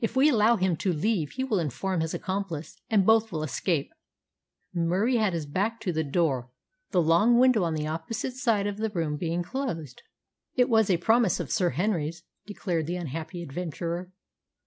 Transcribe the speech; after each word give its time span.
If 0.00 0.16
we 0.16 0.30
allow 0.30 0.56
him 0.56 0.78
to 0.78 0.94
leave 0.94 1.32
he 1.32 1.44
will 1.44 1.58
inform 1.58 2.00
his 2.00 2.14
accomplice, 2.14 2.78
and 2.88 3.04
both 3.04 3.30
will 3.30 3.42
escape." 3.42 3.90
Murie 4.72 5.16
had 5.16 5.34
his 5.34 5.44
back 5.44 5.78
to 5.82 5.92
the 5.92 6.02
door, 6.02 6.48
the 6.90 7.02
long 7.02 7.38
window 7.38 7.64
on 7.64 7.74
the 7.74 7.86
opposite 7.86 8.32
side 8.32 8.66
of 8.66 8.78
the 8.78 8.88
room 8.88 9.18
being 9.18 9.42
closed. 9.42 10.00
"It 10.54 10.70
was 10.70 10.88
a 10.88 10.96
promise 10.96 11.38
of 11.38 11.50
Sir 11.52 11.68
Henry's," 11.68 12.22
declared 12.46 12.86
the 12.86 12.96
unhappy 12.96 13.42
adventurer. 13.42 14.10